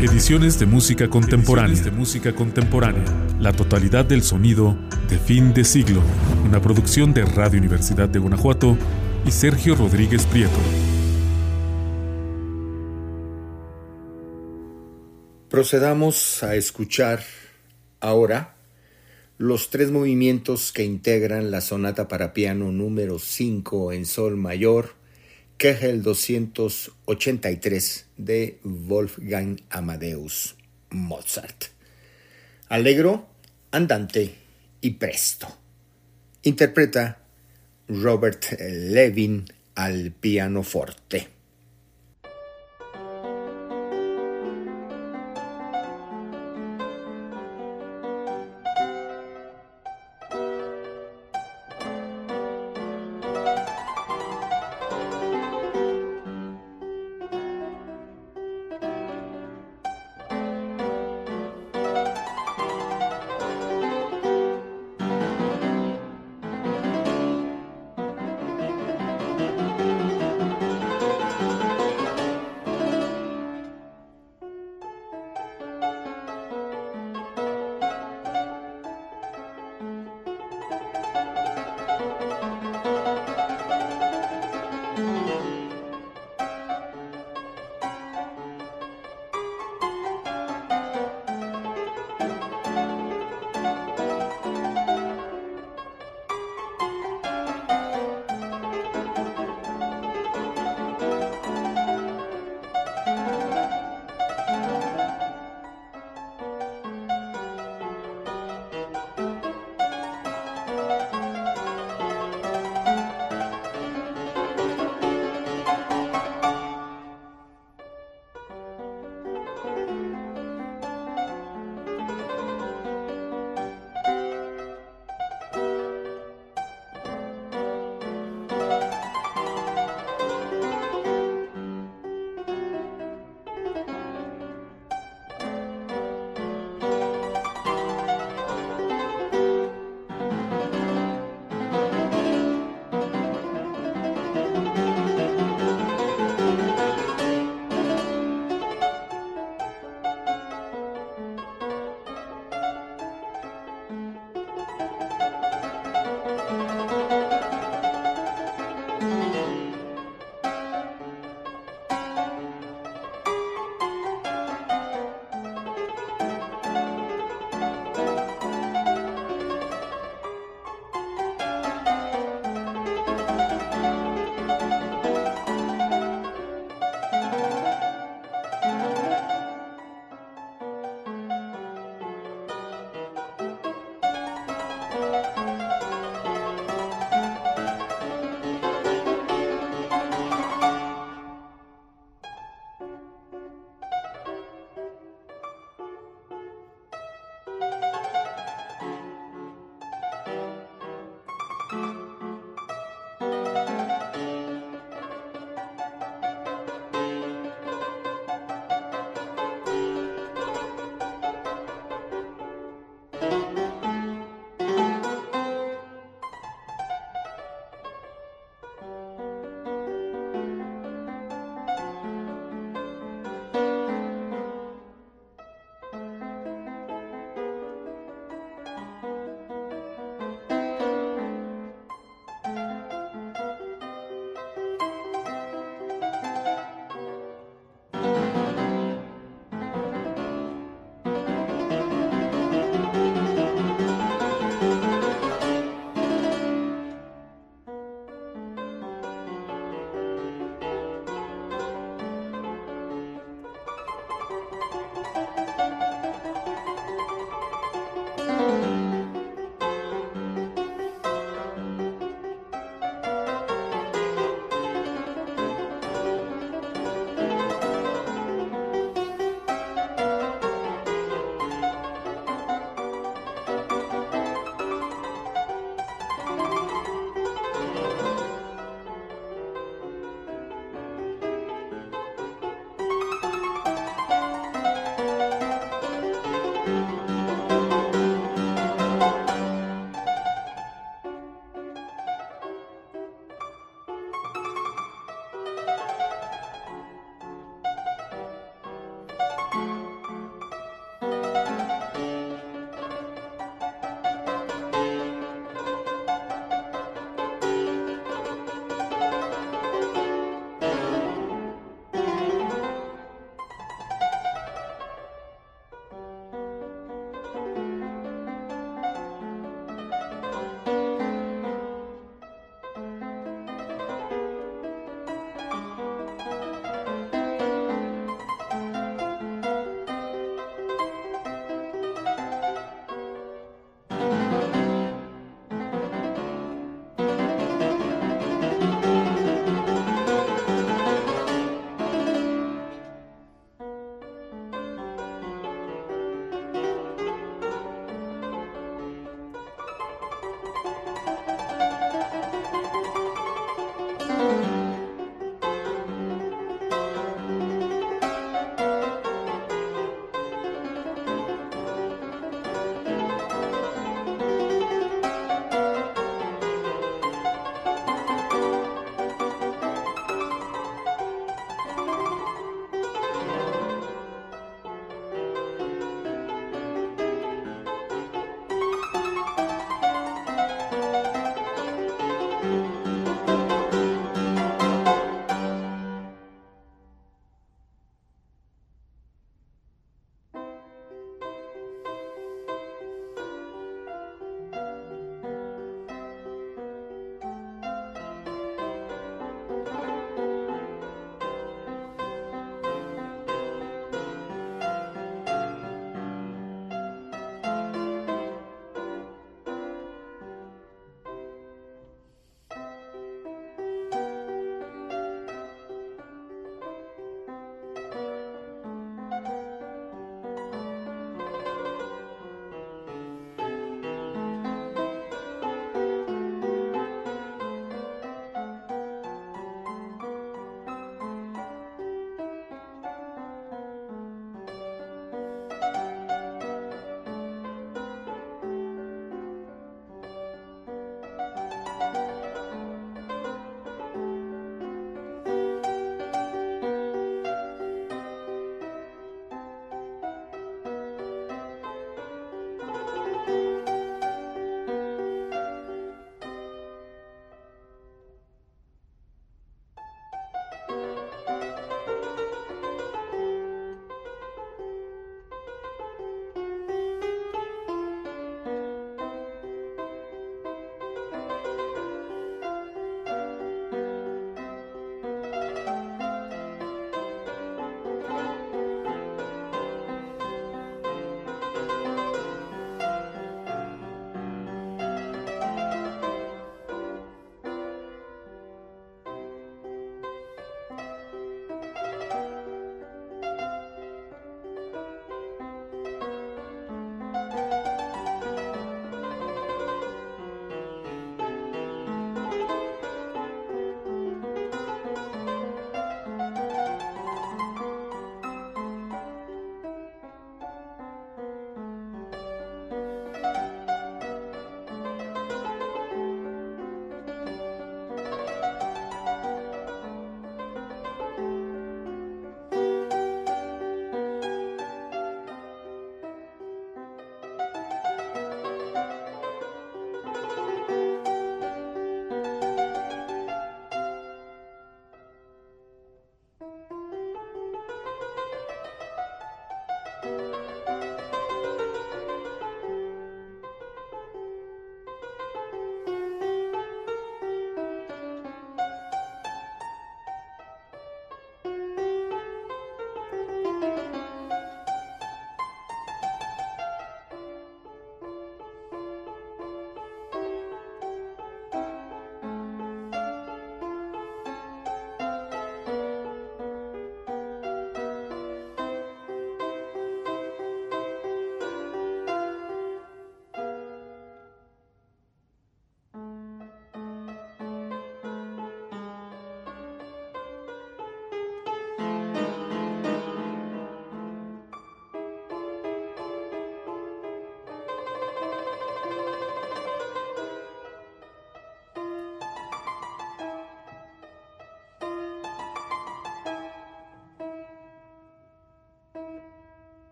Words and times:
Ediciones 0.00 0.60
de 0.60 0.66
música 0.66 1.10
contemporánea. 1.10 1.82
de 1.82 1.90
música 1.90 2.32
contemporánea. 2.32 3.02
La 3.40 3.52
totalidad 3.52 4.04
del 4.04 4.22
sonido 4.22 4.78
de 5.10 5.18
fin 5.18 5.52
de 5.52 5.64
siglo. 5.64 6.02
Una 6.44 6.62
producción 6.62 7.12
de 7.12 7.24
Radio 7.24 7.58
Universidad 7.58 8.08
de 8.08 8.20
Guanajuato 8.20 8.78
y 9.26 9.32
Sergio 9.32 9.74
Rodríguez 9.74 10.24
Prieto. 10.26 10.56
Procedamos 15.50 16.44
a 16.44 16.54
escuchar 16.54 17.24
ahora 17.98 18.54
los 19.36 19.68
tres 19.68 19.90
movimientos 19.90 20.70
que 20.70 20.84
integran 20.84 21.50
la 21.50 21.60
sonata 21.60 22.06
para 22.06 22.32
piano 22.32 22.70
número 22.70 23.18
5 23.18 23.92
en 23.92 24.06
sol 24.06 24.36
mayor, 24.36 24.94
que 25.58 25.70
es 25.70 25.82
el 25.82 26.02
283 26.02 28.06
de 28.16 28.60
Wolfgang 28.62 29.60
Amadeus 29.70 30.54
Mozart. 30.90 31.64
Alegro, 32.68 33.28
andante 33.72 34.36
y 34.80 34.92
presto. 34.92 35.48
Interpreta 36.42 37.18
Robert 37.88 38.44
Levin 38.60 39.52
al 39.74 40.12
pianoforte. 40.12 41.37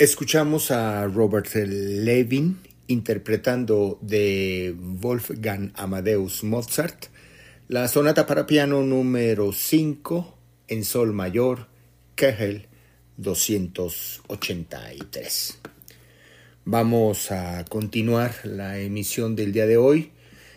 Escuchamos 0.00 0.70
a 0.70 1.06
Robert 1.08 1.54
Levin 1.54 2.58
interpretando 2.86 3.98
de 4.00 4.74
Wolfgang 4.74 5.72
Amadeus 5.74 6.42
Mozart 6.42 7.08
la 7.68 7.86
sonata 7.86 8.26
para 8.26 8.46
piano 8.46 8.82
número 8.82 9.52
5 9.52 10.38
en 10.68 10.86
sol 10.86 11.12
mayor, 11.12 11.66
Kegel 12.14 12.68
283. 13.18 15.58
Vamos 16.64 17.30
a 17.30 17.66
continuar 17.66 18.34
la 18.44 18.78
emisión 18.78 19.36
del 19.36 19.52
día 19.52 19.66
de 19.66 19.76
hoy 19.76 20.12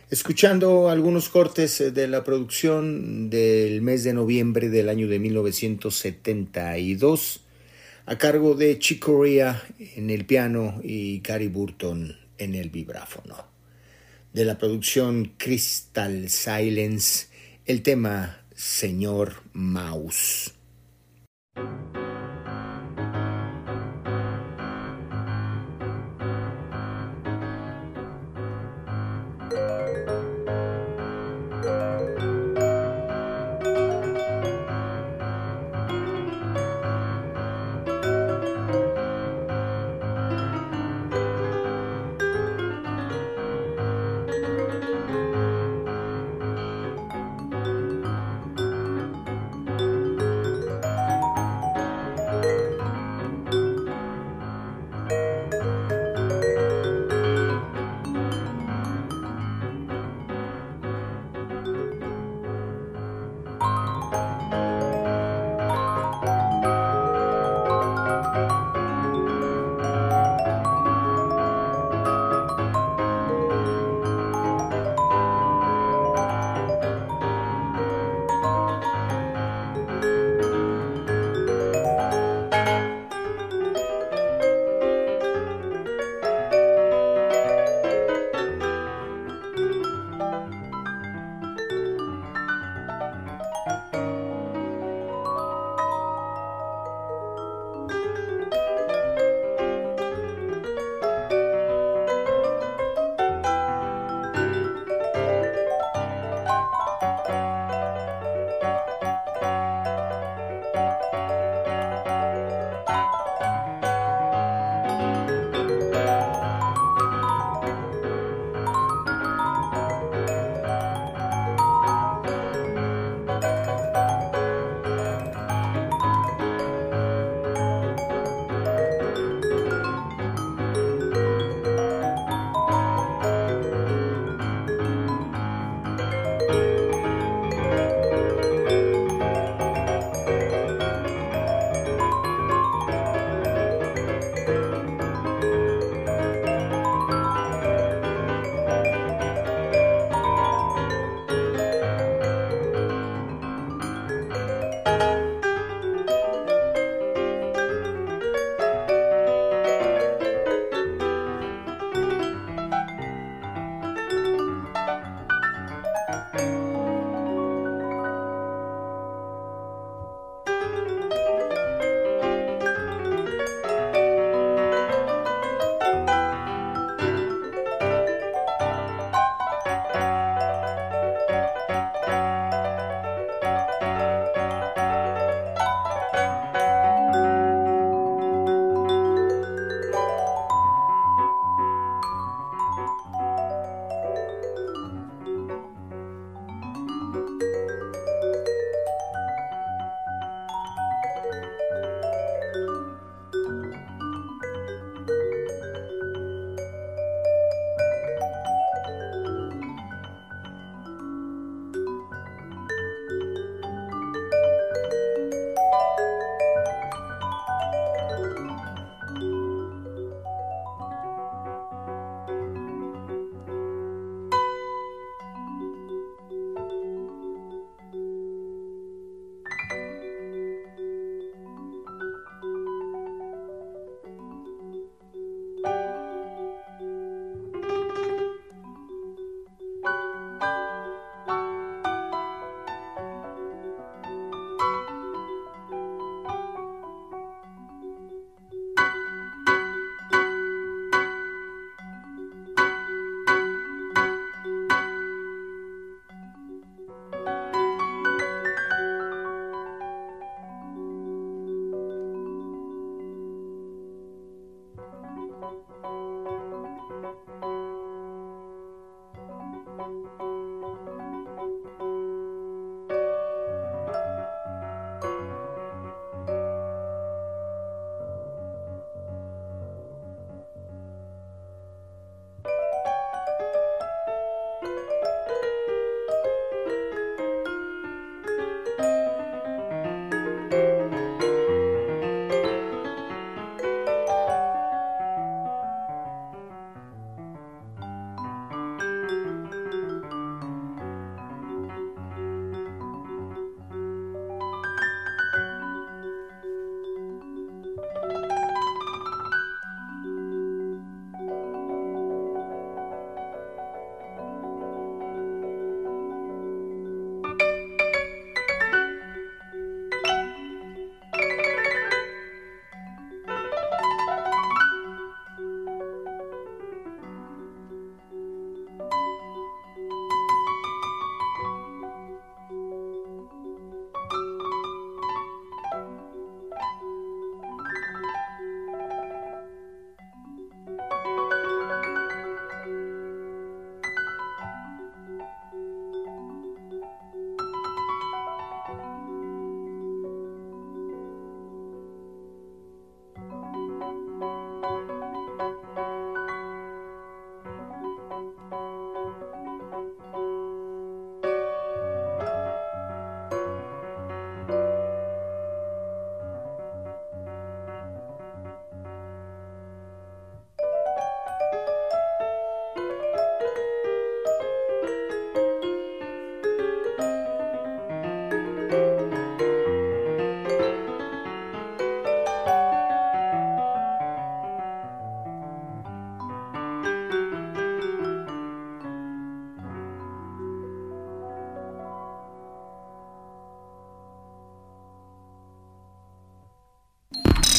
escuchando 0.10 0.88
algunos 0.88 1.27
cortes 1.27 1.93
de 1.93 2.08
la 2.08 2.23
producción 2.23 3.29
del 3.29 3.82
mes 3.82 4.06
de 4.06 4.13
noviembre 4.13 4.69
del 4.69 4.88
año 4.88 5.10
de 5.10 5.19
1972 5.19 7.42
a 8.05 8.17
cargo 8.17 8.53
de 8.53 8.79
Chick 8.79 8.99
Corea 8.99 9.63
en 9.79 10.09
el 10.09 10.25
piano 10.25 10.79
y 10.83 11.21
Gary 11.21 11.47
Burton 11.47 12.15
en 12.37 12.55
el 12.55 12.69
vibráfono. 12.69 13.35
De 14.33 14.45
la 14.45 14.57
producción 14.57 15.33
Crystal 15.37 16.29
Silence, 16.29 17.27
el 17.65 17.81
tema 17.81 18.43
Señor 18.55 19.43
Mouse. 19.53 20.53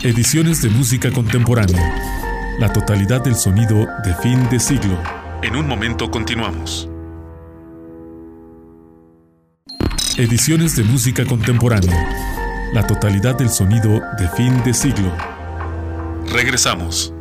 Ediciones 0.05 0.61
de 0.61 0.69
música 0.69 1.11
contemporánea. 1.11 2.59
La 2.59 2.71
totalidad 2.71 3.25
del 3.25 3.37
sonido 3.37 3.87
de 4.05 4.14
fin 4.17 4.51
de 4.51 4.61
siglo. 4.61 5.03
En 5.43 5.57
un 5.57 5.67
momento 5.67 6.11
continuamos. 6.11 6.90
Ediciones 10.19 10.77
de 10.77 10.85
música 10.85 11.25
contemporánea. 11.25 12.71
La 12.75 12.87
totalidad 12.87 13.38
del 13.38 13.49
sonido 13.49 14.03
de 14.19 14.29
fin 14.37 14.62
de 14.62 14.75
siglo. 14.75 15.11
Regresamos. 16.31 17.13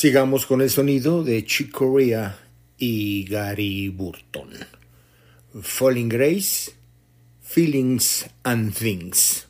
Sigamos 0.00 0.46
con 0.46 0.60
el 0.60 0.70
sonido 0.70 1.24
de 1.24 1.44
Chick 1.44 1.72
Corea 1.72 2.38
y 2.78 3.24
Gary 3.24 3.88
Burton. 3.88 4.50
Falling 5.60 6.08
Grace, 6.08 6.70
Feelings 7.42 8.30
and 8.44 8.72
Things. 8.72 9.47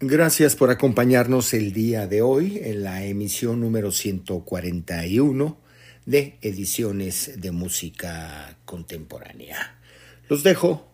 Gracias 0.00 0.54
por 0.54 0.70
acompañarnos 0.70 1.52
el 1.54 1.72
día 1.72 2.06
de 2.06 2.22
hoy 2.22 2.60
en 2.62 2.84
la 2.84 3.04
emisión 3.04 3.60
número 3.60 3.90
141 3.90 5.58
de 6.06 6.38
Ediciones 6.40 7.32
de 7.40 7.50
Música 7.50 8.58
Contemporánea. 8.64 9.80
Los 10.28 10.44
dejo 10.44 10.88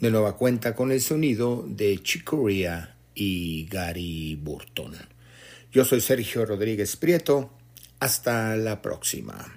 de 0.00 0.10
nueva 0.10 0.36
cuenta 0.36 0.74
con 0.74 0.90
el 0.90 1.00
sonido 1.02 1.64
de 1.68 2.02
Chicoria 2.02 2.96
y 3.14 3.68
Gary 3.68 4.34
Burton. 4.34 4.96
Yo 5.70 5.84
soy 5.84 6.00
Sergio 6.00 6.44
Rodríguez 6.44 6.96
Prieto. 6.96 7.52
Hasta 8.00 8.56
la 8.56 8.82
próxima. 8.82 9.56